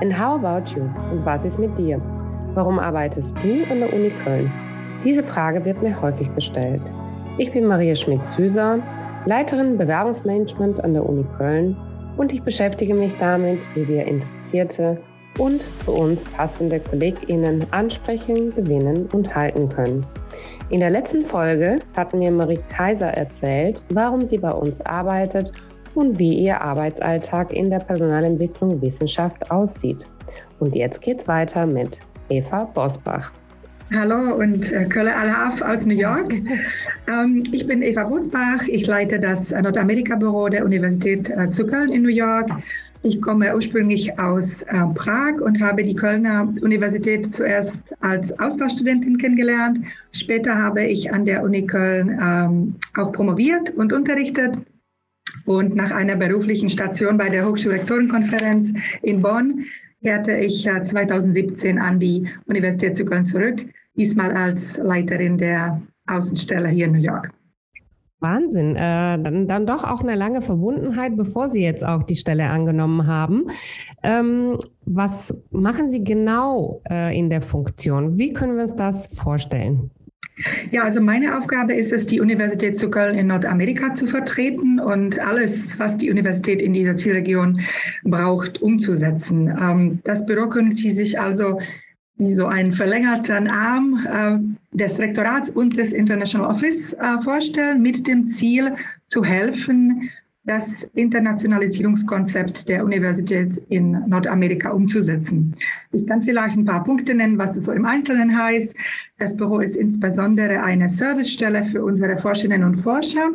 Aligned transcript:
And 0.00 0.12
how 0.12 0.34
about 0.34 0.74
you? 0.74 0.82
Und 1.12 1.24
was 1.24 1.44
ist 1.44 1.58
mit 1.58 1.76
dir? 1.78 2.00
Warum 2.54 2.78
arbeitest 2.78 3.36
du 3.42 3.64
an 3.70 3.80
der 3.80 3.92
Uni 3.92 4.10
Köln? 4.24 4.50
Diese 5.04 5.22
Frage 5.22 5.64
wird 5.64 5.82
mir 5.82 6.00
häufig 6.00 6.32
gestellt. 6.34 6.82
Ich 7.38 7.52
bin 7.52 7.66
Maria 7.66 7.94
Schmidt-Süßer, 7.94 8.80
Leiterin 9.26 9.78
Bewerbungsmanagement 9.78 10.82
an 10.82 10.94
der 10.94 11.08
Uni 11.08 11.24
Köln 11.38 11.76
und 12.16 12.32
ich 12.32 12.42
beschäftige 12.42 12.94
mich 12.94 13.16
damit, 13.18 13.60
wie 13.74 13.86
wir 13.86 14.04
Interessierte 14.06 14.98
und 15.38 15.62
zu 15.80 15.92
uns 15.92 16.24
passende 16.24 16.80
KollegInnen 16.80 17.64
ansprechen, 17.72 18.54
gewinnen 18.54 19.08
und 19.12 19.34
halten 19.34 19.68
können. 19.68 20.06
In 20.70 20.80
der 20.80 20.90
letzten 20.90 21.22
Folge 21.22 21.78
hat 21.96 22.14
mir 22.14 22.30
Marie 22.30 22.60
Kaiser 22.68 23.08
erzählt, 23.08 23.82
warum 23.90 24.26
sie 24.26 24.38
bei 24.38 24.52
uns 24.52 24.80
arbeitet 24.80 25.52
und 25.94 26.18
wie 26.18 26.34
ihr 26.38 26.60
Arbeitsalltag 26.60 27.52
in 27.52 27.70
der 27.70 27.80
Personalentwicklung 27.80 28.80
Wissenschaft 28.80 29.50
aussieht. 29.50 30.06
Und 30.58 30.74
jetzt 30.74 31.00
geht's 31.00 31.26
weiter 31.28 31.66
mit 31.66 32.00
Eva 32.28 32.64
Bosbach. 32.64 33.32
Hallo 33.92 34.34
und 34.36 34.72
äh, 34.72 34.86
Kölle 34.86 35.14
Alaf 35.14 35.60
aus 35.60 35.84
New 35.84 35.94
York. 35.94 36.32
Ähm, 37.06 37.44
ich 37.52 37.66
bin 37.66 37.82
Eva 37.82 38.04
Bosbach. 38.04 38.66
Ich 38.66 38.86
leite 38.86 39.20
das 39.20 39.50
Nordamerika-Büro 39.50 40.48
der 40.48 40.64
Universität 40.64 41.28
äh, 41.30 41.50
zu 41.50 41.66
Köln 41.66 41.92
in 41.92 42.02
New 42.02 42.08
York. 42.08 42.50
Ich 43.02 43.20
komme 43.20 43.54
ursprünglich 43.54 44.18
aus 44.18 44.62
äh, 44.62 44.86
Prag 44.94 45.34
und 45.42 45.60
habe 45.60 45.84
die 45.84 45.94
Kölner 45.94 46.48
Universität 46.62 47.34
zuerst 47.34 47.94
als 48.00 48.36
Austauschstudentin 48.40 49.18
kennengelernt. 49.18 49.80
Später 50.12 50.56
habe 50.56 50.82
ich 50.84 51.12
an 51.12 51.26
der 51.26 51.42
Uni 51.42 51.66
Köln 51.66 52.18
ähm, 52.20 52.74
auch 52.96 53.12
promoviert 53.12 53.68
und 53.76 53.92
unterrichtet. 53.92 54.56
Und 55.46 55.74
nach 55.74 55.90
einer 55.90 56.16
beruflichen 56.16 56.70
Station 56.70 57.16
bei 57.16 57.28
der 57.28 57.46
Hochschulrektorenkonferenz 57.46 58.72
in 59.02 59.20
Bonn 59.20 59.64
kehrte 60.02 60.36
ich 60.36 60.68
2017 60.68 61.78
an 61.78 61.98
die 61.98 62.28
Universität 62.46 62.96
zu 62.96 63.04
Köln 63.04 63.26
zurück, 63.26 63.64
diesmal 63.96 64.32
als 64.32 64.78
Leiterin 64.78 65.38
der 65.38 65.80
Außenstelle 66.06 66.68
hier 66.68 66.86
in 66.86 66.92
New 66.92 66.98
York. 66.98 67.32
Wahnsinn. 68.20 68.74
Äh, 68.74 68.78
dann, 69.22 69.46
dann 69.46 69.66
doch 69.66 69.84
auch 69.84 70.00
eine 70.00 70.14
lange 70.14 70.40
Verbundenheit, 70.40 71.16
bevor 71.16 71.48
Sie 71.48 71.62
jetzt 71.62 71.84
auch 71.84 72.02
die 72.02 72.16
Stelle 72.16 72.48
angenommen 72.48 73.06
haben. 73.06 73.44
Ähm, 74.02 74.58
was 74.86 75.34
machen 75.50 75.90
Sie 75.90 76.02
genau 76.02 76.80
äh, 76.90 77.16
in 77.16 77.28
der 77.28 77.42
Funktion? 77.42 78.16
Wie 78.18 78.32
können 78.32 78.56
wir 78.56 78.62
uns 78.62 78.74
das 78.74 79.06
vorstellen? 79.08 79.90
Ja, 80.72 80.82
also 80.82 81.00
meine 81.00 81.36
Aufgabe 81.36 81.74
ist 81.74 81.92
es, 81.92 82.06
die 82.06 82.20
Universität 82.20 82.78
zu 82.78 82.90
Köln 82.90 83.16
in 83.16 83.28
Nordamerika 83.28 83.94
zu 83.94 84.06
vertreten 84.06 84.80
und 84.80 85.18
alles, 85.20 85.78
was 85.78 85.96
die 85.96 86.10
Universität 86.10 86.60
in 86.60 86.72
dieser 86.72 86.96
Zielregion 86.96 87.60
braucht, 88.02 88.60
umzusetzen. 88.60 89.48
Ähm, 89.48 90.00
das 90.02 90.26
Büro 90.26 90.48
können 90.48 90.72
Sie 90.72 90.90
sich 90.90 91.20
also 91.20 91.60
wie 92.16 92.32
so 92.32 92.46
einen 92.46 92.72
verlängerten 92.72 93.48
Arm 93.48 94.06
äh, 94.06 94.76
des 94.76 94.98
Rektorats 94.98 95.50
und 95.50 95.76
des 95.76 95.92
International 95.92 96.50
Office 96.50 96.92
äh, 96.94 97.20
vorstellen, 97.22 97.82
mit 97.82 98.06
dem 98.06 98.28
Ziel 98.28 98.74
zu 99.08 99.24
helfen, 99.24 100.10
das 100.46 100.82
Internationalisierungskonzept 100.94 102.68
der 102.68 102.84
Universität 102.84 103.56
in 103.70 103.92
Nordamerika 104.06 104.70
umzusetzen. 104.70 105.54
Ich 105.92 106.06
kann 106.06 106.22
vielleicht 106.22 106.56
ein 106.56 106.66
paar 106.66 106.84
Punkte 106.84 107.14
nennen, 107.14 107.38
was 107.38 107.56
es 107.56 107.64
so 107.64 107.72
im 107.72 107.86
Einzelnen 107.86 108.36
heißt. 108.36 108.74
Das 109.18 109.34
Büro 109.34 109.60
ist 109.60 109.76
insbesondere 109.76 110.62
eine 110.62 110.88
Servicestelle 110.88 111.64
für 111.64 111.82
unsere 111.82 112.18
Forscherinnen 112.18 112.64
und 112.64 112.76
Forscher. 112.76 113.30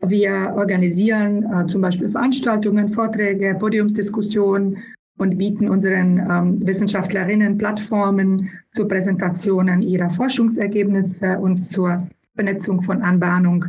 Wir 0.00 0.52
organisieren 0.54 1.44
äh, 1.52 1.66
zum 1.66 1.82
Beispiel 1.82 2.08
Veranstaltungen, 2.08 2.88
Vorträge, 2.88 3.56
Podiumsdiskussionen 3.58 4.78
und 5.18 5.38
bieten 5.38 5.68
unseren 5.68 6.18
ähm, 6.18 6.64
Wissenschaftlerinnen 6.64 7.58
Plattformen 7.58 8.48
zur 8.70 8.86
Präsentation 8.86 9.82
ihrer 9.82 10.08
Forschungsergebnisse 10.10 11.36
und 11.40 11.66
zur 11.66 12.06
Vernetzung 12.36 12.82
von 12.82 13.02
Anbahnung 13.02 13.64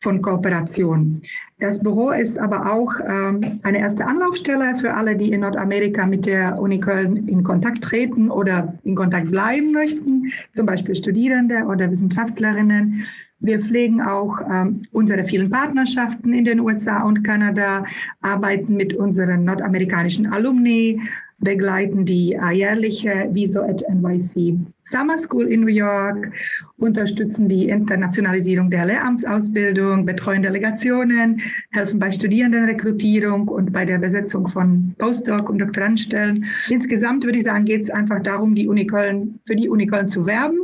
von 0.00 0.22
Kooperation. 0.22 1.22
Das 1.60 1.80
Büro 1.80 2.10
ist 2.10 2.38
aber 2.38 2.72
auch 2.72 2.92
ähm, 3.04 3.58
eine 3.64 3.78
erste 3.78 4.06
Anlaufstelle 4.06 4.76
für 4.76 4.94
alle, 4.94 5.16
die 5.16 5.32
in 5.32 5.40
Nordamerika 5.40 6.06
mit 6.06 6.24
der 6.24 6.56
Uni 6.58 6.78
Köln 6.78 7.26
in 7.26 7.42
Kontakt 7.42 7.82
treten 7.82 8.30
oder 8.30 8.74
in 8.84 8.94
Kontakt 8.94 9.30
bleiben 9.30 9.72
möchten, 9.72 10.32
zum 10.52 10.66
Beispiel 10.66 10.94
Studierende 10.94 11.64
oder 11.64 11.90
Wissenschaftlerinnen. 11.90 13.04
Wir 13.40 13.60
pflegen 13.60 14.00
auch 14.00 14.38
ähm, 14.50 14.82
unsere 14.92 15.24
vielen 15.24 15.50
Partnerschaften 15.50 16.32
in 16.32 16.44
den 16.44 16.60
USA 16.60 17.02
und 17.02 17.24
Kanada, 17.24 17.84
arbeiten 18.20 18.74
mit 18.74 18.94
unseren 18.94 19.44
nordamerikanischen 19.44 20.26
Alumni, 20.26 21.00
begleiten 21.40 22.04
die 22.04 22.34
äh, 22.34 22.52
jährliche 22.52 23.28
Viso 23.32 23.62
at 23.62 23.82
NYC 23.88 24.56
Summer 24.82 25.18
School 25.18 25.46
in 25.46 25.60
New 25.60 25.68
York, 25.68 26.32
unterstützen 26.78 27.48
die 27.48 27.68
Internationalisierung 27.68 28.70
der 28.70 28.86
Lehramtsausbildung, 28.86 30.06
betreuen 30.06 30.42
Delegationen, 30.42 31.40
helfen 31.70 31.98
bei 31.98 32.10
Studierendenrekrutierung 32.10 33.48
und 33.48 33.72
bei 33.72 33.84
der 33.84 33.98
Besetzung 33.98 34.48
von 34.48 34.94
Postdoc- 34.98 35.48
und 35.48 35.58
Doktorandenstellen. 35.58 36.46
Insgesamt 36.70 37.24
würde 37.24 37.38
ich 37.38 37.44
sagen, 37.44 37.66
geht 37.66 37.82
es 37.82 37.90
einfach 37.90 38.22
darum, 38.22 38.54
die 38.54 38.66
Uni 38.66 38.86
Köln, 38.86 39.38
für 39.46 39.54
die 39.54 39.68
Uni 39.68 39.86
Köln 39.86 40.08
zu 40.08 40.26
werben 40.26 40.58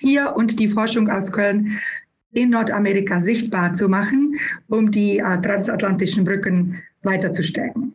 hier 0.00 0.34
und 0.36 0.58
die 0.58 0.68
Forschung 0.68 1.08
aus 1.08 1.30
Köln 1.30 1.78
in 2.32 2.50
Nordamerika 2.50 3.20
sichtbar 3.20 3.74
zu 3.74 3.88
machen, 3.88 4.34
um 4.68 4.90
die 4.90 5.18
äh, 5.18 5.40
transatlantischen 5.40 6.24
Brücken 6.24 6.82
weiter 7.02 7.32
zu 7.32 7.42
stärken. 7.42 7.93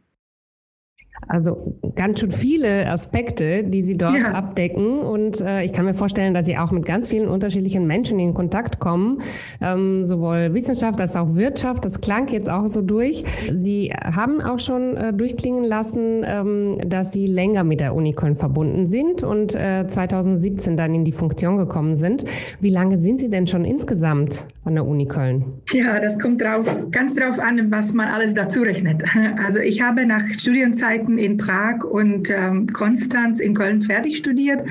Also 1.29 1.78
ganz 1.95 2.19
schön 2.19 2.31
viele 2.31 2.90
Aspekte, 2.90 3.63
die 3.63 3.84
Sie 3.84 3.95
dort 3.95 4.17
ja. 4.17 4.31
abdecken. 4.34 5.00
Und 5.00 5.40
äh, 5.40 5.63
ich 5.63 5.73
kann 5.73 5.85
mir 5.85 5.94
vorstellen, 5.94 6.34
dass 6.34 6.47
Sie 6.47 6.57
auch 6.57 6.72
mit 6.72 6.85
ganz 6.85 7.09
vielen 7.09 7.28
unterschiedlichen 7.28 7.85
Menschen 7.85 8.17
in 8.17 8.34
Kontakt 8.34 8.79
kommen, 8.79 9.22
ähm, 9.62 10.06
sowohl 10.06 10.56
Wissenschaft 10.56 11.00
als 11.00 11.16
auch 11.16 11.35
Wirtschaft. 11.35 11.85
Das 11.85 12.01
klang 12.01 12.28
jetzt 12.29 12.50
auch 12.50 12.66
so 12.68 12.81
durch. 12.81 13.23
Sie 13.53 13.94
haben 13.94 14.41
auch 14.41 14.57
schon 14.57 14.97
äh, 14.97 15.13
durchklingen 15.13 15.63
lassen, 15.63 16.23
ähm, 16.25 16.78
dass 16.89 17.12
Sie 17.12 17.28
länger 17.28 17.63
mit 17.63 17.79
der 17.79 17.94
Uni 17.94 18.13
Köln 18.13 18.35
verbunden 18.35 18.88
sind 18.88 19.22
und 19.22 19.53
äh, 19.53 19.85
2017 19.88 20.78
dann 20.78 20.95
in 20.95 21.06
die 21.06 21.12
Funktion 21.12 21.57
gekommen 21.57 21.95
sind. 21.97 22.25
Wie 22.59 22.72
lange 22.72 22.97
sind 22.97 23.19
Sie 23.19 23.29
denn 23.29 23.45
schon 23.45 23.66
insgesamt 23.66 24.47
an 24.66 24.73
der 24.73 24.88
Uni 24.88 25.07
Köln? 25.07 25.45
Ja, 25.73 26.00
das 26.00 26.18
kommt 26.18 26.41
drauf, 26.41 26.66
ganz 26.89 27.13
drauf 27.13 27.38
an, 27.38 27.69
was 27.69 27.94
man 27.94 28.07
alles 28.07 28.34
dazu 28.34 28.62
rechnet. 28.62 29.03
Also 29.45 29.59
ich 29.59 29.81
habe 29.81 30.06
nach 30.06 30.23
Studienzeiten 30.29 31.19
in 31.19 31.38
Prag 31.38 31.84
und 31.84 32.30
ähm, 32.30 32.68
Konstanz 32.68 33.40
in 33.40 33.53
Köln 33.53 33.81
fertig 33.81 34.18
studiert, 34.18 34.63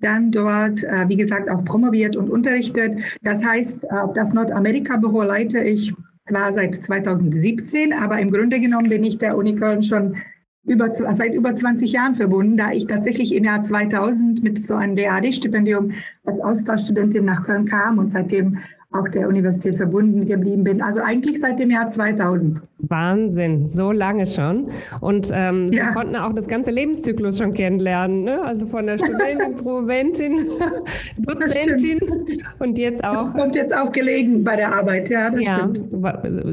dann 0.00 0.30
dort, 0.30 0.82
äh, 0.84 1.08
wie 1.08 1.16
gesagt, 1.16 1.50
auch 1.50 1.64
promoviert 1.64 2.16
und 2.16 2.28
unterrichtet. 2.28 2.96
Das 3.22 3.42
heißt, 3.42 3.84
äh, 3.84 3.88
das 4.14 4.32
Nordamerika-Büro 4.32 5.22
leite 5.22 5.60
ich 5.60 5.94
zwar 6.26 6.52
seit 6.52 6.84
2017, 6.84 7.92
aber 7.92 8.18
im 8.18 8.30
Grunde 8.30 8.60
genommen 8.60 8.88
bin 8.88 9.04
ich 9.04 9.18
der 9.18 9.36
Uni 9.36 9.56
Köln 9.56 9.82
schon 9.82 10.16
über, 10.64 10.92
seit 10.94 11.34
über 11.34 11.54
20 11.54 11.92
Jahren 11.92 12.14
verbunden, 12.14 12.56
da 12.56 12.70
ich 12.70 12.86
tatsächlich 12.86 13.34
im 13.34 13.44
Jahr 13.44 13.62
2000 13.62 14.42
mit 14.42 14.64
so 14.64 14.74
einem 14.74 14.94
DAD-Stipendium 14.94 15.92
als 16.24 16.40
Austauschstudentin 16.40 17.24
nach 17.24 17.44
Köln 17.44 17.66
kam 17.66 17.98
und 17.98 18.10
seitdem 18.10 18.58
auch 18.92 19.08
der 19.08 19.28
Universität 19.28 19.76
verbunden 19.76 20.26
geblieben 20.26 20.64
bin. 20.64 20.82
Also 20.82 21.00
eigentlich 21.00 21.40
seit 21.40 21.58
dem 21.58 21.70
Jahr 21.70 21.88
2000. 21.88 22.60
Wahnsinn, 22.78 23.68
so 23.68 23.92
lange 23.92 24.26
schon. 24.26 24.70
Und 25.00 25.30
ähm, 25.32 25.72
ja. 25.72 25.86
Sie 25.86 25.94
konnten 25.94 26.16
auch 26.16 26.32
das 26.32 26.48
ganze 26.48 26.70
Lebenszyklus 26.70 27.38
schon 27.38 27.54
kennenlernen, 27.54 28.24
ne? 28.24 28.42
also 28.42 28.66
von 28.66 28.86
der 28.86 28.98
Studentin, 28.98 29.56
Promoventin, 29.56 30.46
Dozentin 31.18 32.00
und 32.58 32.78
jetzt 32.78 33.02
auch. 33.04 33.14
Das 33.14 33.32
kommt 33.32 33.54
jetzt 33.54 33.76
auch 33.76 33.92
gelegen 33.92 34.42
bei 34.42 34.56
der 34.56 34.74
Arbeit, 34.74 35.08
ja, 35.08 35.30
das 35.30 35.44
ja. 35.44 35.54
stimmt. 35.54 35.80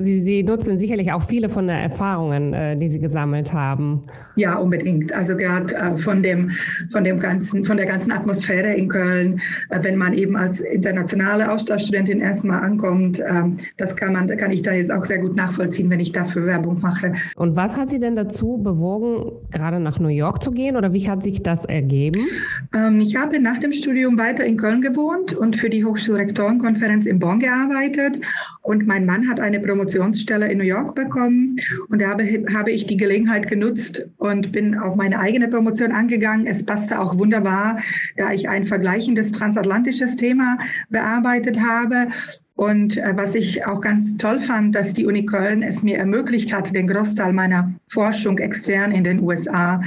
Sie, 0.03 0.21
Sie 0.21 0.43
nutzen 0.43 0.77
sicherlich 0.77 1.11
auch 1.11 1.23
viele 1.23 1.49
von 1.49 1.67
den 1.67 1.77
Erfahrungen, 1.77 2.53
äh, 2.53 2.77
die 2.77 2.89
Sie 2.89 2.99
gesammelt 2.99 3.51
haben. 3.51 4.03
Ja, 4.35 4.57
unbedingt. 4.57 5.11
Also 5.13 5.35
gerade 5.35 5.73
äh, 5.75 5.97
von 5.97 6.23
dem, 6.23 6.51
von 6.91 7.03
dem 7.03 7.19
ganzen, 7.19 7.65
von 7.65 7.77
der 7.77 7.87
ganzen 7.87 8.11
Atmosphäre 8.11 8.73
in 8.73 8.87
Köln, 8.87 9.41
äh, 9.69 9.79
wenn 9.81 9.97
man 9.97 10.13
eben 10.13 10.37
als 10.37 10.61
internationale 10.61 11.51
Austauschstudentin 11.51 12.21
erstmal 12.29 12.61
ankommt, 12.61 13.19
ähm, 13.19 13.57
das 13.77 13.95
kann 13.95 14.13
man, 14.13 14.27
kann 14.37 14.51
ich 14.51 14.61
da 14.61 14.71
jetzt 14.71 14.91
auch 14.91 15.03
sehr 15.03 15.17
gut 15.17 15.35
nachvollziehen, 15.35 15.89
wenn 15.89 15.99
ich 15.99 16.11
dafür 16.11 16.45
Werbung 16.45 16.79
mache. 16.79 17.13
Und 17.35 17.55
was 17.55 17.75
hat 17.75 17.89
Sie 17.89 17.99
denn 17.99 18.15
dazu 18.15 18.57
bewogen, 18.57 19.31
gerade 19.51 19.79
nach 19.79 19.99
New 19.99 20.09
York 20.09 20.43
zu 20.43 20.51
gehen 20.51 20.77
oder 20.77 20.93
wie 20.93 21.09
hat 21.09 21.23
sich 21.23 21.41
das 21.43 21.65
ergeben? 21.65 22.27
Ähm, 22.75 23.01
ich 23.01 23.15
habe 23.15 23.39
nach 23.41 23.59
dem 23.59 23.71
Studium 23.71 24.17
weiter 24.17 24.45
in 24.45 24.57
Köln 24.57 24.81
gewohnt 24.81 25.33
und 25.33 25.55
für 25.55 25.69
die 25.69 25.83
Hochschulrektorenkonferenz 25.83 27.05
in 27.05 27.19
Bonn 27.19 27.39
gearbeitet. 27.39 28.19
Und 28.61 28.85
mein 28.85 29.05
Mann 29.05 29.27
hat 29.27 29.39
eine 29.39 29.59
Promotionsstelle 29.59 30.47
in 30.51 30.59
New 30.59 30.63
York 30.63 30.93
bekommen 30.93 31.55
und 31.89 32.01
da 32.01 32.09
habe, 32.09 32.45
habe 32.53 32.71
ich 32.71 32.85
die 32.85 32.97
Gelegenheit 32.97 33.47
genutzt 33.47 34.07
und 34.17 34.51
bin 34.51 34.77
auf 34.77 34.95
meine 34.95 35.19
eigene 35.19 35.47
Promotion 35.47 35.91
angegangen. 35.91 36.45
Es 36.45 36.63
passte 36.63 36.99
auch 36.99 37.17
wunderbar, 37.17 37.79
da 38.17 38.31
ich 38.31 38.47
ein 38.47 38.65
vergleichendes 38.65 39.31
transatlantisches 39.31 40.15
Thema 40.15 40.57
bearbeitet 40.89 41.59
habe 41.59 42.07
und 42.55 42.97
äh, 42.97 43.13
was 43.15 43.35
ich 43.35 43.65
auch 43.65 43.79
ganz 43.79 44.17
toll 44.17 44.41
fand, 44.41 44.75
dass 44.75 44.93
die 44.93 45.05
Uni 45.05 45.25
Köln 45.25 45.63
es 45.63 45.81
mir 45.81 45.97
ermöglicht 45.97 46.53
hat, 46.53 46.75
den 46.75 46.87
Großteil 46.87 47.31
meiner 47.31 47.73
Forschung 47.87 48.37
extern 48.37 48.91
in 48.91 49.05
den 49.05 49.21
USA 49.21 49.81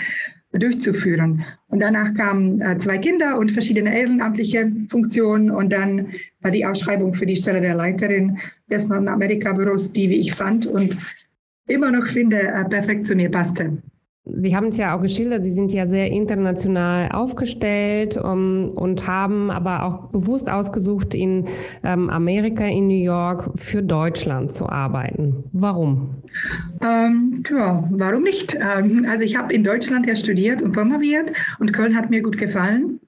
durchzuführen. 0.53 1.45
Und 1.69 1.81
danach 1.81 2.15
kamen 2.15 2.61
äh, 2.61 2.79
zwei 2.79 2.99
Kinder 2.99 3.39
und 3.39 3.51
verschiedene 3.51 3.95
ehrenamtliche 3.95 4.71
Funktionen 4.89 5.51
und 5.51 5.71
dann 5.71 6.09
war 6.41 6.51
die 6.51 6.65
Ausschreibung 6.65 7.15
für 7.15 7.27
die 7.27 7.37
Stelle 7.37 7.61
der 7.61 7.75
Leiterin 7.75 8.39
des 8.71 8.89
Nordamerika-Büros, 8.89 9.93
die, 9.93 10.09
wie 10.09 10.21
ich 10.21 10.33
fand 10.35 10.67
und 10.67 10.97
immer 11.69 11.91
noch 11.91 12.07
finde, 12.07 12.41
äh, 12.41 12.65
perfekt 12.65 13.07
zu 13.07 13.15
mir 13.15 13.31
passte. 13.31 13.79
Sie 14.25 14.55
haben 14.55 14.69
es 14.69 14.77
ja 14.77 14.97
auch 14.97 15.03
geschildert, 15.03 15.43
Sie 15.43 15.51
sind 15.51 15.73
ja 15.73 15.85
sehr 15.87 16.09
international 16.13 17.11
aufgestellt 17.11 18.17
um, 18.17 18.71
und 18.71 19.09
haben 19.09 19.51
aber 19.51 19.83
auch 19.83 20.11
bewusst 20.11 20.49
ausgesucht, 20.49 21.13
in 21.13 21.49
ähm, 21.83 22.09
Amerika, 22.09 22.65
in 22.65 22.87
New 22.87 23.03
York 23.03 23.51
für 23.57 23.83
Deutschland 23.83 24.55
zu 24.55 24.69
arbeiten. 24.69 25.43
Warum? 25.53 26.23
Ähm, 26.83 27.43
ja, 27.51 27.83
warum 27.91 28.23
nicht? 28.23 28.55
Ähm, 28.55 29.07
also 29.11 29.25
ich 29.25 29.37
habe 29.37 29.53
in 29.53 29.65
Deutschland 29.65 30.07
ja 30.07 30.15
studiert 30.15 30.63
und 30.63 30.71
promoviert 30.71 31.33
und 31.59 31.73
Köln 31.73 31.97
hat 31.97 32.09
mir 32.09 32.23
gut 32.23 32.39
gefallen. 32.39 33.01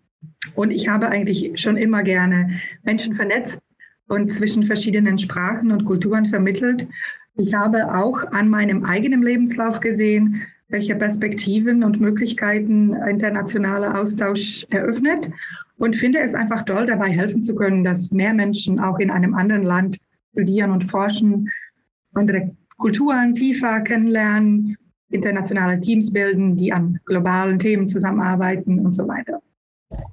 Und 0.57 0.73
ich 0.73 0.89
habe 0.89 1.09
eigentlich 1.09 1.53
schon 1.61 1.77
immer 1.77 2.03
gerne 2.03 2.51
Menschen 2.83 3.15
vernetzt 3.15 3.61
und 4.09 4.33
zwischen 4.33 4.65
verschiedenen 4.65 5.17
Sprachen 5.17 5.71
und 5.71 5.85
Kulturen 5.85 6.27
vermittelt. 6.27 6.89
Ich 7.37 7.55
habe 7.55 7.95
auch 7.95 8.19
an 8.33 8.49
meinem 8.49 8.85
eigenen 8.85 9.23
Lebenslauf 9.23 9.81
gesehen, 9.81 10.43
welche 10.69 10.97
Perspektiven 10.97 11.85
und 11.85 12.01
Möglichkeiten 12.01 12.95
internationaler 12.95 14.01
Austausch 14.01 14.67
eröffnet 14.71 15.31
und 15.79 15.97
finde 15.97 16.21
es 16.21 16.35
einfach 16.35 16.65
toll, 16.65 16.87
dabei 16.87 17.11
helfen 17.11 17.43
zu 17.43 17.55
können, 17.55 17.85
dass 17.85 18.13
mehr 18.13 18.35
Menschen 18.35 18.79
auch 18.79 18.99
in 18.99 19.11
einem 19.11 19.35
anderen 19.35 19.65
Land 19.65 19.99
studieren 20.33 20.71
und 20.71 20.91
forschen, 20.91 21.51
andere 22.15 22.55
Kulturen 22.77 23.35
tiefer 23.35 23.81
kennenlernen, 23.81 24.77
internationale 25.11 25.79
Teams 25.81 26.13
bilden, 26.13 26.57
die 26.57 26.73
an 26.73 26.99
globalen 27.05 27.59
Themen 27.59 27.89
zusammenarbeiten 27.89 28.81
und 28.81 28.95
so 28.95 29.07
weiter. 29.07 29.41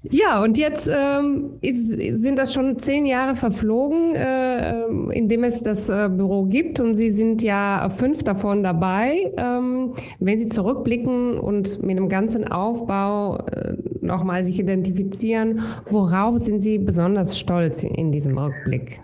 Ja, 0.04 0.44
und 0.44 0.58
jetzt 0.58 0.90
ähm, 0.92 1.58
ist, 1.62 1.88
sind 1.88 2.38
das 2.38 2.54
schon 2.54 2.78
zehn 2.80 3.06
Jahre 3.06 3.36
verflogen, 3.36 4.16
äh, 4.16 4.86
in 5.14 5.30
dem 5.30 5.44
es 5.44 5.62
das 5.64 5.90
äh, 5.90 6.10
Büro 6.10 6.46
gibt 6.46 6.80
und 6.80 6.96
Sie 6.96 7.12
sind 7.12 7.42
ja 7.42 7.90
fünf 7.90 8.24
davon 8.24 8.64
dabei. 8.64 9.32
Ähm, 9.38 9.94
wenn 10.20 10.40
Sie 10.40 10.48
zurückblicken 10.48 11.40
und 11.40 11.82
mit 11.84 11.98
dem 11.98 12.10
ganzen 12.10 12.48
Aufbau 12.48 13.38
äh, 13.38 13.76
nochmal 14.02 14.46
sich 14.46 14.60
identifizieren, 14.60 15.62
worauf 15.90 16.40
sind 16.40 16.62
Sie 16.62 16.78
besonders 16.78 17.40
stolz 17.40 17.84
in, 17.84 17.96
in 17.96 18.12
diesem 18.12 18.38
Rückblick? 18.38 19.00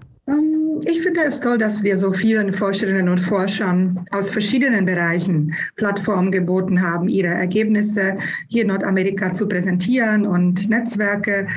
Ich 0.85 1.01
finde 1.01 1.23
es 1.25 1.39
toll, 1.39 1.57
dass 1.57 1.83
wir 1.83 1.97
so 1.97 2.11
vielen 2.11 2.53
Forscherinnen 2.53 3.09
und 3.09 3.19
Forschern 3.19 4.05
aus 4.11 4.29
verschiedenen 4.29 4.85
Bereichen 4.85 5.53
Plattformen 5.75 6.31
geboten 6.31 6.81
haben, 6.81 7.07
ihre 7.07 7.29
Ergebnisse 7.29 8.17
hier 8.47 8.63
in 8.63 8.69
Nordamerika 8.69 9.33
zu 9.33 9.47
präsentieren 9.47 10.25
und 10.25 10.69
Netzwerke 10.69 11.47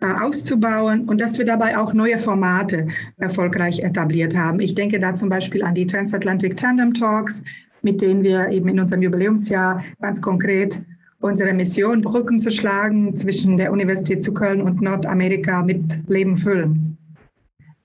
äh, 0.00 0.06
auszubauen 0.06 1.08
und 1.08 1.20
dass 1.20 1.38
wir 1.38 1.44
dabei 1.44 1.76
auch 1.76 1.92
neue 1.92 2.18
Formate 2.18 2.86
erfolgreich 3.18 3.80
etabliert 3.80 4.34
haben. 4.36 4.60
Ich 4.60 4.74
denke 4.74 4.98
da 4.98 5.14
zum 5.14 5.28
Beispiel 5.28 5.62
an 5.62 5.74
die 5.74 5.86
Transatlantic 5.86 6.56
Tandem 6.56 6.94
Talks, 6.94 7.42
mit 7.82 8.00
denen 8.00 8.22
wir 8.22 8.48
eben 8.48 8.68
in 8.68 8.80
unserem 8.80 9.02
Jubiläumsjahr 9.02 9.84
ganz 10.00 10.20
konkret 10.22 10.82
unsere 11.20 11.52
Mission 11.52 12.00
Brücken 12.00 12.40
zu 12.40 12.50
schlagen 12.50 13.14
zwischen 13.16 13.56
der 13.56 13.72
Universität 13.72 14.22
zu 14.22 14.32
Köln 14.32 14.62
und 14.62 14.80
Nordamerika 14.80 15.62
mit 15.62 16.00
Leben 16.08 16.36
füllen. 16.36 16.89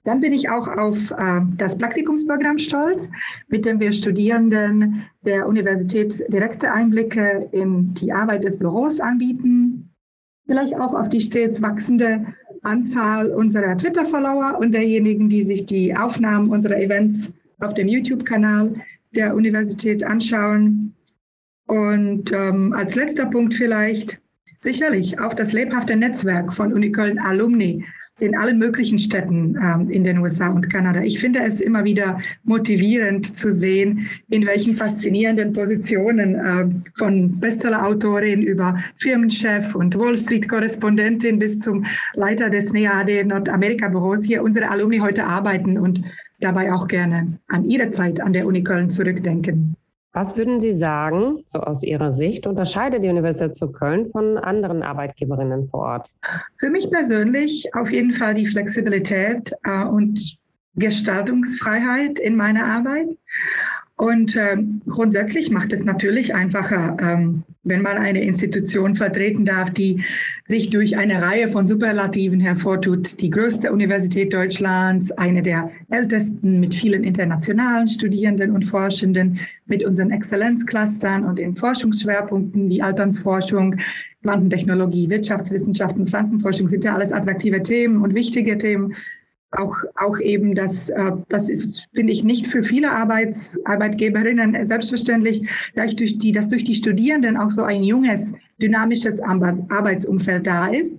Dann 0.05 0.21
bin 0.21 0.33
ich 0.33 0.49
auch 0.49 0.67
auf 0.67 1.11
äh, 1.11 1.41
das 1.57 1.77
Praktikumsprogramm 1.77 2.59
stolz, 2.59 3.09
mit 3.49 3.65
dem 3.65 3.79
wir 3.79 3.91
Studierenden 3.91 5.03
der 5.25 5.47
Universität 5.47 6.23
direkte 6.31 6.71
Einblicke 6.71 7.49
in 7.51 7.93
die 7.95 8.13
Arbeit 8.13 8.43
des 8.43 8.57
Büros 8.57 8.99
anbieten. 8.99 9.89
Vielleicht 10.45 10.75
auch 10.75 10.93
auf 10.93 11.09
die 11.09 11.21
stets 11.21 11.59
wachsende 11.61 12.23
Anzahl 12.61 13.29
unserer 13.31 13.75
Twitter-Follower 13.75 14.59
und 14.59 14.73
derjenigen, 14.73 15.27
die 15.27 15.43
sich 15.43 15.65
die 15.65 15.95
Aufnahmen 15.95 16.49
unserer 16.51 16.77
Events 16.77 17.31
auf 17.59 17.73
dem 17.73 17.87
YouTube-Kanal 17.87 18.73
der 19.15 19.35
Universität 19.35 20.03
anschauen. 20.03 20.93
Und 21.67 22.31
ähm, 22.31 22.73
als 22.73 22.93
letzter 22.93 23.25
Punkt 23.25 23.55
vielleicht 23.55 24.19
sicherlich 24.61 25.19
auf 25.19 25.33
das 25.33 25.51
lebhafte 25.51 25.95
Netzwerk 25.95 26.53
von 26.53 26.73
Uniköln 26.73 27.17
Alumni 27.17 27.83
in 28.19 28.37
allen 28.37 28.57
möglichen 28.57 28.97
Städten 28.97 29.57
ähm, 29.61 29.89
in 29.89 30.05
den 30.05 30.19
USA 30.19 30.47
und 30.49 30.69
Kanada. 30.71 31.01
Ich 31.01 31.19
finde 31.19 31.39
es 31.43 31.59
immer 31.59 31.83
wieder 31.83 32.19
motivierend 32.43 33.35
zu 33.35 33.51
sehen, 33.51 34.07
in 34.29 34.45
welchen 34.45 34.75
faszinierenden 34.75 35.51
Positionen 35.51 36.35
äh, 36.35 36.97
von 36.97 37.37
Bestseller-Autorin 37.39 38.41
über 38.41 38.81
Firmenchef 38.97 39.75
und 39.75 39.97
Wall 39.99 40.17
Street-Korrespondentin 40.17 41.39
bis 41.39 41.59
zum 41.59 41.85
Leiter 42.13 42.49
des 42.49 42.71
NEAD 42.71 43.25
Nordamerika-Büros 43.25 44.23
hier 44.23 44.43
unsere 44.43 44.69
Alumni 44.69 44.99
heute 44.99 45.25
arbeiten 45.25 45.77
und 45.77 46.01
dabei 46.39 46.71
auch 46.71 46.87
gerne 46.87 47.37
an 47.49 47.65
ihre 47.65 47.89
Zeit 47.89 48.21
an 48.21 48.31
der 48.31 48.45
Uni 48.45 48.63
Köln 48.63 48.89
zurückdenken. 48.89 49.75
Was 50.15 50.37
würden 50.37 50.61
Sie 50.61 50.71
sagen, 50.71 51.43
so 51.45 51.59
aus 51.59 51.83
Ihrer 51.83 52.13
Sicht, 52.13 52.47
unterscheidet 52.47 53.03
die 53.03 53.09
Universität 53.09 53.57
zu 53.57 53.69
Köln 53.73 54.11
von 54.11 54.37
anderen 54.37 54.81
Arbeitgeberinnen 54.81 55.67
vor 55.67 55.81
Ort? 55.81 56.13
Für 56.57 56.69
mich 56.69 56.89
persönlich 56.89 57.75
auf 57.75 57.91
jeden 57.91 58.13
Fall 58.13 58.33
die 58.33 58.45
Flexibilität 58.45 59.51
äh, 59.65 59.83
und 59.83 60.37
Gestaltungsfreiheit 60.75 62.17
in 62.17 62.37
meiner 62.37 62.63
Arbeit. 62.63 63.09
Und 63.97 64.35
ähm, 64.35 64.81
grundsätzlich 64.87 65.49
macht 65.49 65.71
es 65.71 65.85
natürlich 65.85 66.35
einfacher, 66.35 66.97
ähm, 66.99 67.43
wenn 67.63 67.81
man 67.81 67.97
eine 67.97 68.21
Institution 68.21 68.93
vertreten 68.93 69.45
darf, 69.45 69.69
die 69.69 70.03
sich 70.43 70.69
durch 70.69 70.97
eine 70.97 71.21
Reihe 71.21 71.47
von 71.47 71.65
Superlativen 71.65 72.41
hervortut. 72.41 73.21
Die 73.21 73.29
größte 73.29 73.71
Universität 73.71 74.33
Deutschlands, 74.33 75.11
eine 75.13 75.41
der 75.41 75.71
ältesten 75.89 76.59
mit 76.59 76.75
vielen 76.75 77.05
internationalen 77.05 77.87
Studierenden 77.87 78.51
und 78.51 78.65
Forschenden, 78.65 79.39
mit 79.65 79.83
unseren 79.85 80.11
Exzellenzclustern 80.11 81.23
und 81.23 81.39
den 81.39 81.55
Forschungsschwerpunkten 81.55 82.69
wie 82.69 82.81
Alternsforschung, 82.81 83.77
Quantentechnologie, 84.23 85.09
Wirtschaftswissenschaften, 85.09 86.07
Pflanzenforschung 86.07 86.67
sind 86.67 86.83
ja 86.83 86.95
alles 86.95 87.11
attraktive 87.11 87.61
Themen 87.63 88.01
und 88.01 88.13
wichtige 88.13 88.57
Themen 88.57 88.93
auch, 89.57 89.77
auch 89.95 90.19
eben, 90.19 90.55
das, 90.55 90.89
äh, 90.89 91.11
das 91.29 91.49
ist, 91.49 91.87
finde 91.93 92.13
ich, 92.13 92.23
nicht 92.23 92.47
für 92.47 92.63
viele 92.63 92.91
Arbeits, 92.91 93.57
Arbeitgeberinnen 93.65 94.65
selbstverständlich, 94.65 95.47
dass 95.75 95.95
durch, 95.95 96.17
die, 96.17 96.31
dass 96.31 96.49
durch 96.49 96.63
die 96.63 96.75
Studierenden 96.75 97.37
auch 97.37 97.51
so 97.51 97.63
ein 97.63 97.83
junges, 97.83 98.33
dynamisches 98.61 99.19
Arbeitsumfeld 99.21 100.45
da 100.45 100.67
ist. 100.67 100.97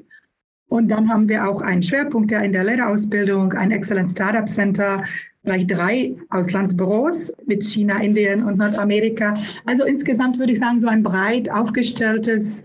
Und 0.68 0.88
dann 0.88 1.08
haben 1.08 1.28
wir 1.28 1.48
auch 1.48 1.62
einen 1.62 1.82
Schwerpunkt 1.82 2.30
ja 2.30 2.40
in 2.40 2.52
der 2.52 2.64
Lehrerausbildung, 2.64 3.52
ein 3.52 3.70
Excellent 3.70 4.10
Startup 4.10 4.48
Center, 4.48 5.04
gleich 5.44 5.66
drei 5.66 6.14
Auslandsbüros 6.30 7.32
mit 7.46 7.64
China, 7.64 8.02
Indien 8.02 8.42
und 8.42 8.58
Nordamerika. 8.58 9.34
Also 9.64 9.84
insgesamt 9.84 10.38
würde 10.38 10.52
ich 10.52 10.58
sagen, 10.58 10.80
so 10.80 10.88
ein 10.88 11.02
breit 11.02 11.48
aufgestelltes, 11.50 12.64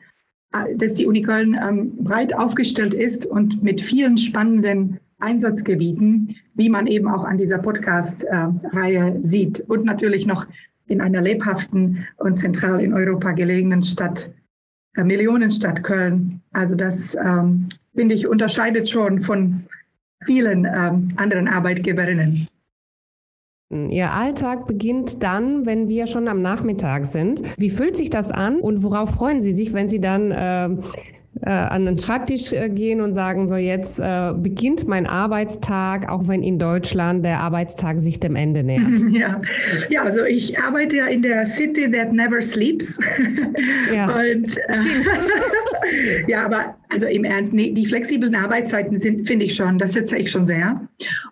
äh, 0.54 0.76
dass 0.76 0.96
die 0.96 1.06
Uni 1.06 1.22
Köln 1.22 1.58
ähm, 1.62 1.96
breit 2.04 2.34
aufgestellt 2.34 2.94
ist 2.94 3.26
und 3.26 3.64
mit 3.64 3.80
vielen 3.80 4.18
spannenden 4.18 5.00
Einsatzgebieten, 5.22 6.36
wie 6.56 6.70
man 6.70 6.88
eben 6.88 7.08
auch 7.08 7.24
an 7.24 7.38
dieser 7.38 7.58
Podcast-Reihe 7.58 9.20
sieht. 9.22 9.60
Und 9.62 9.86
natürlich 9.86 10.26
noch 10.26 10.46
in 10.88 11.02
einer 11.02 11.22
lebhaften 11.22 12.06
und 12.18 12.40
zentral 12.40 12.82
in 12.82 12.94
Europa 12.94 13.32
gelegenen 13.32 13.82
Stadt, 13.82 14.32
äh, 14.96 15.04
Millionenstadt 15.04 15.84
Köln. 15.84 16.42
Also 16.52 16.76
das, 16.76 17.16
ähm, 17.16 17.70
finde 17.96 18.16
ich, 18.16 18.28
unterscheidet 18.28 18.90
schon 18.90 19.22
von 19.22 19.64
vielen 20.24 20.66
ähm, 20.66 21.10
anderen 21.16 21.48
Arbeitgeberinnen. 21.48 22.48
Ihr 23.90 24.12
Alltag 24.12 24.68
beginnt 24.68 25.24
dann, 25.24 25.66
wenn 25.66 25.88
wir 25.88 26.06
schon 26.06 26.28
am 26.28 26.42
Nachmittag 26.42 27.06
sind. 27.06 27.42
Wie 27.58 27.70
fühlt 27.70 27.96
sich 27.96 28.10
das 28.10 28.30
an 28.30 28.60
und 28.60 28.84
worauf 28.84 29.12
freuen 29.12 29.42
Sie 29.42 29.54
sich, 29.54 29.72
wenn 29.72 29.88
Sie 29.88 30.02
dann 30.02 30.32
äh, 30.32 30.70
äh, 31.42 31.50
an 31.50 31.86
den 31.86 31.98
Schreibtisch 31.98 32.52
äh, 32.52 32.70
gehen 32.70 33.02
und 33.02 33.14
sagen, 33.14 33.48
so 33.48 33.56
jetzt 33.56 34.00
äh, 34.00 34.34
beginnt 34.36 34.88
mein 34.88 35.08
Arbeitstag, 35.08 36.10
auch 36.10 36.28
wenn 36.28 36.44
in 36.44 36.60
Deutschland 36.60 37.26
der 37.26 37.40
Arbeitstag 37.40 38.00
sich 38.02 38.20
dem 38.20 38.36
Ende 38.36 38.64
nähert. 38.64 38.82
Ja, 39.12 39.40
ja 39.90 40.04
also 40.04 40.24
ich 40.26 40.58
arbeite 40.60 40.98
ja 40.98 41.06
in 41.08 41.22
der 41.22 41.46
City 41.46 41.92
that 41.92 42.14
never 42.14 42.42
sleeps. 42.42 42.98
Ja, 43.94 44.06
und, 44.16 44.58
äh, 44.58 46.28
ja 46.28 46.46
aber 46.46 46.76
also 46.92 47.08
im 47.08 47.24
Ernst, 47.24 47.54
nee, 47.54 47.72
die 47.72 47.86
flexiblen 47.86 48.36
Arbeitszeiten 48.36 49.00
sind, 49.00 49.26
finde 49.26 49.46
ich 49.46 49.56
schon, 49.56 49.78
das 49.78 49.94
schätze 49.94 50.18
ich 50.18 50.30
schon 50.30 50.46
sehr. 50.46 50.88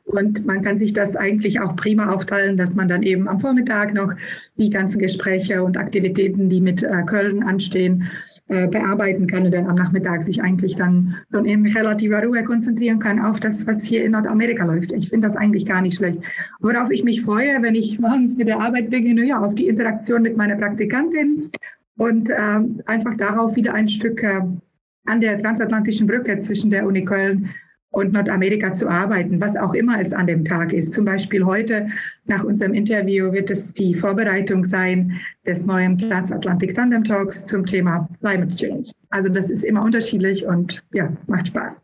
Und 0.06 0.46
man 0.46 0.62
kann 0.62 0.78
sich 0.78 0.94
das 0.94 1.16
eigentlich 1.16 1.60
auch 1.60 1.76
prima 1.76 2.12
aufteilen, 2.14 2.56
dass 2.56 2.76
man 2.76 2.88
dann 2.88 3.04
eben 3.04 3.28
am 3.28 3.40
Vormittag 3.40 3.94
noch 3.94 4.14
die 4.58 4.70
ganzen 4.70 5.00
Gespräche 5.00 5.62
und 5.62 5.78
Aktivitäten, 5.78 6.50
die 6.50 6.62
mit 6.62 6.82
äh, 6.82 7.04
Köln 7.06 7.44
anstehen, 7.44 8.10
äh, 8.48 8.68
bearbeiten 8.68 9.28
kann 9.28 9.46
und 9.46 9.54
dann 9.54 9.68
am 9.68 9.76
Nachmittag 9.76 10.26
sich 10.26 10.42
eigentlich 10.42 10.76
dann 10.76 11.16
schon 11.32 11.46
in 11.46 11.66
relativer 11.68 12.24
Ruhe 12.24 12.44
konzentrieren 12.44 13.00
kann 13.00 13.20
auf 13.20 13.40
das, 13.40 13.68
was 13.68 13.84
hier 13.84 14.06
in 14.06 14.14
Nordamerika 14.14 14.66
läuft. 14.66 14.94
Ich 14.94 15.10
finde 15.10 15.28
das 15.28 15.38
eigentlich 15.38 15.66
gar 15.66 15.82
nicht 15.82 15.98
schlecht. 15.98 16.20
Worauf 16.60 16.90
ich 16.90 17.04
mich 17.04 17.22
freue, 17.22 17.62
wenn 17.62 17.76
ich 17.76 18.00
morgens 18.00 18.38
mit 18.38 18.48
der 18.48 18.60
Arbeit 18.60 18.90
beginne, 18.90 19.26
ja, 19.26 19.40
auf 19.40 19.54
die 19.56 19.68
Interaktion 19.68 20.22
mit 20.22 20.38
meiner 20.38 20.56
Praktikantin 20.56 21.52
und 21.98 22.30
ähm, 22.36 22.82
einfach 22.86 23.16
darauf 23.18 23.56
wieder 23.56 23.74
ein 23.74 23.90
Stück 23.90 24.24
äh, 24.24 24.42
an 25.06 25.22
der 25.22 25.42
transatlantischen 25.42 26.08
Brücke 26.08 26.38
zwischen 26.40 26.70
der 26.70 26.86
Uni 26.86 27.04
Köln 27.04 27.50
und 27.92 28.14
Nordamerika 28.14 28.74
zu 28.74 28.88
arbeiten, 28.88 29.42
was 29.42 29.58
auch 29.58 29.74
immer 29.74 30.00
es 30.00 30.14
an 30.14 30.28
dem 30.28 30.46
Tag 30.46 30.72
ist. 30.74 30.94
Zum 30.94 31.06
Beispiel 31.06 31.44
heute 31.44 31.88
nach 32.26 32.44
unserem 32.44 32.74
Interview 32.74 33.32
wird 33.32 33.50
es 33.50 33.74
die 33.74 33.96
Vorbereitung 33.96 34.66
sein 34.66 35.20
des 35.46 35.66
neuen 35.66 35.98
Transatlantic 35.98 36.76
Tandem 36.76 37.04
Talks 37.04 37.46
zum 37.46 37.66
Thema 37.66 38.08
Climate 38.22 38.56
Change. 38.56 38.92
Also 39.10 39.30
das 39.30 39.50
ist 39.50 39.64
immer 39.64 39.84
unterschiedlich 39.84 40.46
und 40.46 40.84
ja, 40.94 41.12
macht 41.28 41.48
Spaß. 41.48 41.82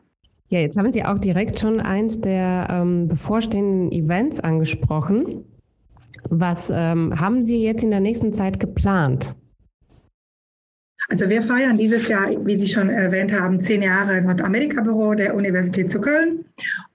Ja, 0.49 0.59
jetzt 0.59 0.77
haben 0.77 0.93
Sie 0.93 1.03
auch 1.03 1.17
direkt 1.17 1.59
schon 1.59 1.79
eins 1.79 2.21
der 2.21 2.67
ähm, 2.69 3.07
bevorstehenden 3.07 3.91
Events 3.91 4.39
angesprochen. 4.39 5.43
Was 6.29 6.71
ähm, 6.73 7.19
haben 7.19 7.43
Sie 7.43 7.63
jetzt 7.63 7.83
in 7.83 7.89
der 7.89 7.99
nächsten 7.99 8.31
Zeit 8.31 8.59
geplant? 8.59 9.33
Also 11.09 11.29
wir 11.29 11.43
feiern 11.43 11.77
dieses 11.77 12.07
Jahr, 12.07 12.29
wie 12.45 12.57
Sie 12.57 12.67
schon 12.67 12.89
erwähnt 12.89 13.31
haben, 13.31 13.61
zehn 13.61 13.83
Jahre 13.83 14.21
Nordamerika-Büro 14.21 15.13
der 15.13 15.35
Universität 15.35 15.91
zu 15.91 16.01
Köln 16.01 16.45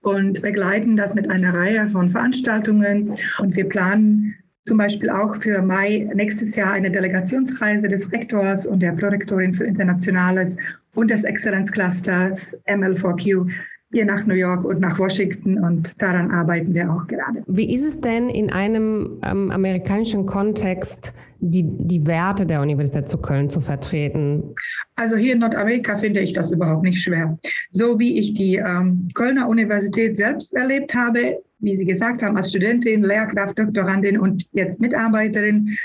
und 0.03 0.43
begleiten 0.43 0.97
das 0.97 1.15
mit 1.15 1.31
einer 1.31 1.55
Reihe 1.55 1.89
von 1.91 2.11
Veranstaltungen. 2.11 3.17
Und 3.39 3.55
wir 3.55 3.69
planen 3.69 4.35
zum 4.67 4.79
Beispiel 4.79 5.11
auch 5.11 5.37
für 5.41 5.63
Mai 5.63 6.09
nächstes 6.15 6.57
Jahr 6.57 6.73
eine 6.73 6.91
Delegationsreise 6.91 7.87
des 7.87 8.11
Rektors 8.13 8.67
und 8.67 8.81
der 8.81 8.93
Prorektorin 8.93 9.55
für 9.55 9.65
Internationales 9.65 10.57
und 10.95 11.11
des 11.11 11.25
Exzellenzclusters 11.25 12.57
ML4Q 12.67 13.49
hier 13.93 14.05
nach 14.05 14.25
New 14.25 14.35
York 14.35 14.65
und 14.65 14.81
nach 14.81 14.99
Washington 14.99 15.59
und 15.59 16.01
daran 16.01 16.31
arbeiten 16.31 16.73
wir 16.75 16.91
auch 16.91 17.07
gerade. 17.09 17.43
Wie 17.47 17.75
ist 17.75 17.85
es 17.85 18.01
denn 18.01 18.29
in 18.29 18.51
einem 18.51 19.19
ähm, 19.25 19.51
amerikanischen 19.51 20.27
Kontext, 20.27 21.13
die, 21.41 21.65
die 21.65 22.07
Werte 22.07 22.47
der 22.47 22.61
Universität 22.61 23.09
zu 23.09 23.19
Köln 23.19 23.51
zu 23.51 23.61
vertreten? 23.61 24.55
Also 24.95 25.17
hier 25.17 25.33
in 25.33 25.41
Nordamerika 25.41 25.97
finde 25.97 26.21
ich 26.21 26.33
das 26.33 26.53
überhaupt 26.53 26.85
nicht 26.85 27.03
schwer. 27.03 27.37
So 27.73 27.99
wie 27.99 28.19
ich 28.19 28.35
die 28.35 28.57
ähm, 28.57 29.09
Kölner 29.15 29.49
Universität 29.49 30.17
selbst 30.17 30.55
erlebt 30.55 30.95
habe, 30.95 31.39
wie 31.59 31.77
Sie 31.77 31.85
gesagt 31.85 32.23
haben, 32.23 32.37
als 32.37 32.51
Studentin, 32.51 33.03
Lehrkraft, 33.03 33.59
Doktorandin 33.59 34.19
und 34.19 34.47
jetzt 34.53 34.81
Mitarbeiterin, 34.81 35.77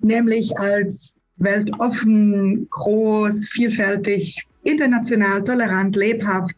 nämlich 0.00 0.56
als 0.58 1.16
weltoffen, 1.38 2.68
groß, 2.70 3.46
vielfältig, 3.48 4.46
international, 4.62 5.42
tolerant, 5.42 5.96
lebhaft, 5.96 6.54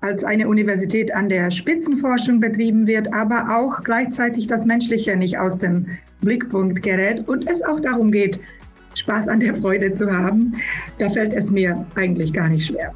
als 0.00 0.22
eine 0.24 0.48
Universität 0.48 1.12
an 1.14 1.28
der 1.28 1.50
Spitzenforschung 1.50 2.40
betrieben 2.40 2.86
wird, 2.86 3.12
aber 3.12 3.46
auch 3.50 3.82
gleichzeitig 3.82 4.46
das 4.46 4.64
Menschliche 4.64 5.16
nicht 5.16 5.38
aus 5.38 5.58
dem 5.58 5.86
Blickpunkt 6.20 6.82
gerät 6.82 7.26
und 7.28 7.48
es 7.50 7.62
auch 7.64 7.80
darum 7.80 8.10
geht, 8.10 8.40
Spaß 8.94 9.28
an 9.28 9.40
der 9.40 9.54
Freude 9.54 9.92
zu 9.92 10.10
haben, 10.10 10.54
da 10.98 11.08
fällt 11.10 11.32
es 11.32 11.50
mir 11.50 11.84
eigentlich 11.94 12.32
gar 12.32 12.48
nicht 12.48 12.66
schwer. 12.66 12.92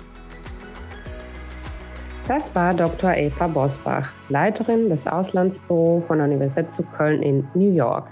Das 2.28 2.54
war 2.54 2.73
Dr. 2.73 3.16
Eva 3.16 3.47
Bosbach, 3.49 4.12
Leiterin 4.28 4.88
des 4.88 5.06
Auslandsbüros 5.06 6.04
von 6.06 6.18
der 6.18 6.28
Universität 6.28 6.73
zu 6.73 6.82
Köln 6.85 7.23
in 7.23 7.44
New 7.54 7.75
York. 7.75 8.09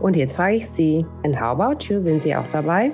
Und 0.00 0.16
jetzt 0.16 0.34
frage 0.34 0.56
ich 0.56 0.68
Sie, 0.68 1.06
and 1.24 1.36
how 1.36 1.58
about 1.58 1.84
you? 1.84 2.00
Sind 2.00 2.22
Sie 2.22 2.34
auch 2.34 2.46
dabei? 2.52 2.90